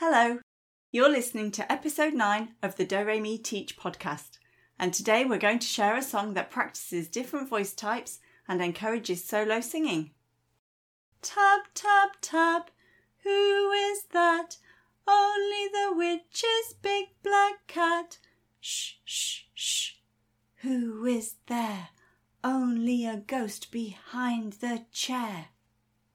[0.00, 0.40] Hello,
[0.92, 4.36] you're listening to episode 9 of the Do Re Mi Teach podcast,
[4.78, 9.24] and today we're going to share a song that practices different voice types and encourages
[9.24, 10.10] solo singing.
[11.22, 12.70] Tap, tap, tap,
[13.22, 14.58] who is that?
[15.08, 18.18] Only the witch's big black cat.
[18.60, 19.92] Shh, shh, shh.
[20.56, 21.88] Who is there?
[22.44, 25.46] Only a ghost behind the chair.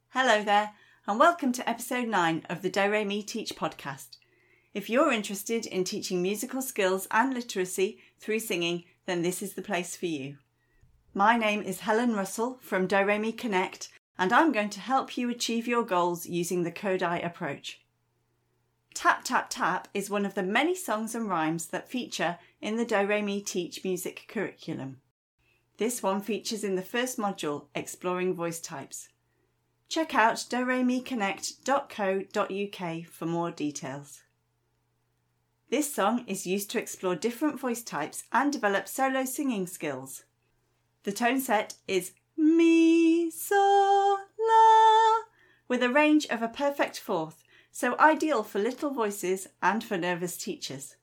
[0.10, 0.74] Hello there,
[1.08, 4.18] and welcome to episode 9 of the Do Re Mi Teach podcast.
[4.76, 9.64] If you're interested in teaching musical skills and literacy through singing, then this is the
[9.64, 10.38] place for you.
[11.16, 13.90] My name is Helen Russell from Do Re Mi Connect,
[14.20, 17.82] and I'm going to help you achieve your goals using the Kodály approach.
[18.94, 22.86] Tap Tap Tap is one of the many songs and rhymes that feature in the
[22.86, 24.98] Do Re Mi Teach music curriculum.
[25.78, 29.10] This one features in the first module, Exploring Voice Types.
[29.92, 34.22] Check out doremiconnect.co.uk for more details.
[35.70, 40.24] This song is used to explore different voice types and develop solo singing skills.
[41.04, 45.24] The tone set is Mi, So, La,
[45.68, 50.38] with a range of a perfect fourth, so ideal for little voices and for nervous
[50.38, 50.96] teachers.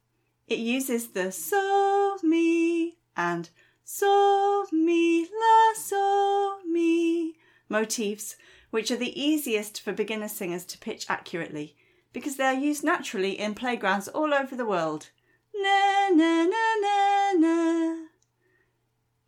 [0.46, 3.50] It uses the So, Mi and
[3.84, 7.34] So, Mi, La, So, Mi
[7.68, 8.36] motifs,
[8.70, 11.76] which are the easiest for beginner singers to pitch accurately
[12.12, 15.10] because they are used naturally in playgrounds all over the world.
[15.54, 17.96] Na, na, na, na, na.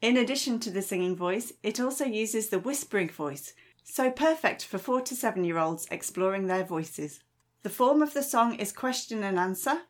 [0.00, 3.52] In addition to the singing voice, it also uses the whispering voice,
[3.84, 7.20] so perfect for four to seven year olds exploring their voices.
[7.62, 9.82] The form of the song is question and answer,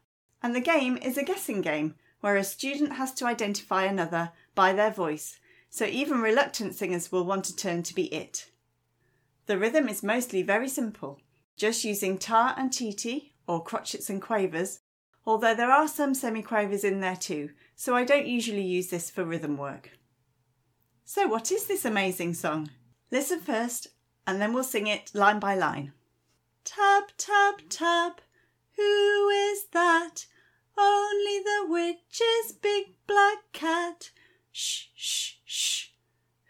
[0.43, 4.73] and the game is a guessing game where a student has to identify another by
[4.73, 8.50] their voice, so even reluctant singers will want to turn to be it.
[9.51, 11.19] The rhythm is mostly very simple,
[11.57, 14.79] just using tar and titi, or crotchets and quavers,
[15.27, 19.25] although there are some semiquavers in there too, so I don't usually use this for
[19.25, 19.91] rhythm work.
[21.05, 22.71] So, what is this amazing song?
[23.11, 23.89] Listen first,
[24.25, 25.95] and then we'll sing it line by line.
[26.63, 28.21] Tap, tap, tap,
[28.77, 30.27] who is that?
[30.79, 34.13] Only the witch's big black cat.
[34.53, 35.87] Shh, shh, shh,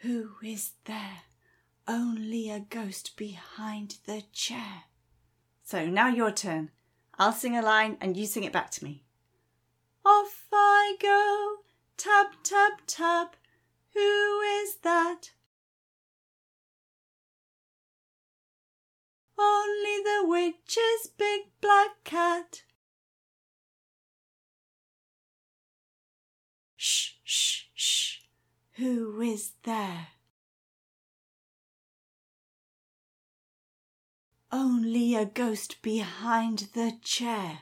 [0.03, 1.30] who is there?
[1.89, 4.85] Only a ghost behind the chair.
[5.63, 6.71] So now your turn.
[7.19, 9.03] I'll sing a line and you sing it back to me.
[10.05, 11.57] Off I go,
[11.97, 13.37] tap, tap, tap.
[13.95, 15.31] Who is that?
[19.39, 22.63] Only the witch's big black cat.
[26.77, 28.19] Shh, shh, shh.
[28.73, 30.09] Who is there?
[34.53, 37.61] Only a ghost behind the chair.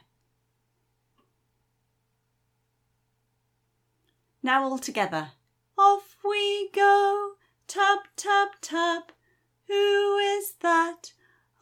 [4.42, 5.32] Now all together.
[5.76, 7.32] Off we go,
[7.66, 9.12] tap, tap, tap.
[9.66, 11.12] Who is that?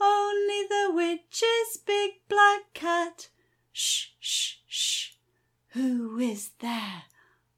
[0.00, 3.28] Only the witch's big black cat.
[3.72, 5.10] Shh, shh, shh.
[5.70, 7.04] Who is there?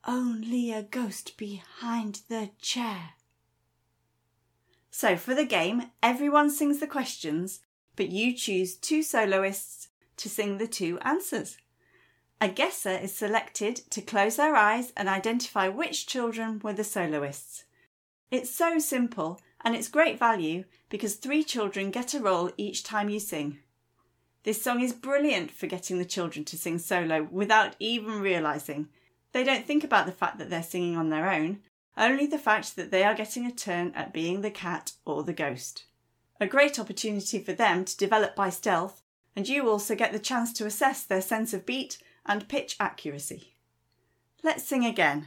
[0.06, 3.11] Only a ghost behind the chair.
[4.99, 7.61] So for the game, everyone sings the questions,
[7.95, 11.57] but you choose two soloists to sing the two answers.
[12.41, 17.63] A guesser is selected to close their eyes and identify which children were the soloists.
[18.33, 23.09] It's so simple and it's great value because three children get a role each time
[23.09, 23.61] you sing.
[24.43, 28.89] This song is brilliant for getting the children to sing solo without even realising.
[29.31, 31.61] They don't think about the fact that they're singing on their own,
[31.99, 35.33] only the fact that they are getting a turn at being the cat or the
[35.33, 35.85] ghost.
[36.41, 39.03] A great opportunity for them to develop by stealth,
[39.35, 43.55] and you also get the chance to assess their sense of beat and pitch accuracy.
[44.43, 45.27] Let's sing again.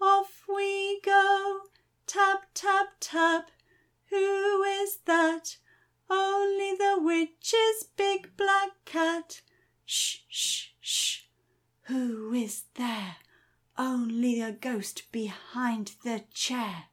[0.00, 1.60] Off we go,
[2.06, 3.50] tap, tap, tap.
[4.10, 5.56] Who is that?
[6.10, 9.40] Only the witch's big black cat.
[9.86, 11.20] Shh, shh, shh.
[11.84, 13.16] Who is there?
[13.76, 16.84] Only a ghost behind the chair.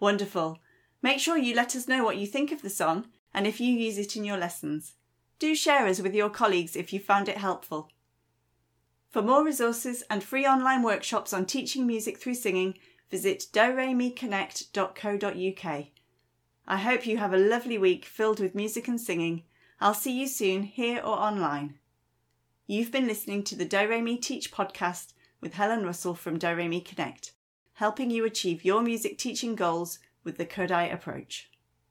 [0.00, 0.58] Wonderful.
[1.02, 3.72] Make sure you let us know what you think of the song and if you
[3.72, 4.94] use it in your lessons.
[5.38, 7.90] Do share us with your colleagues if you found it helpful.
[9.08, 12.74] For more resources and free online workshops on teaching music through singing,
[13.10, 15.86] visit doremiconnect.co.uk.
[16.66, 19.42] I hope you have a lovely week filled with music and singing.
[19.80, 21.78] I'll see you soon here or online.
[22.66, 26.54] You've been listening to the Do Re Mi Teach podcast with Helen Russell from Do
[26.54, 27.32] Re Mi Connect,
[27.74, 31.50] helping you achieve your music teaching goals with the Kodály approach.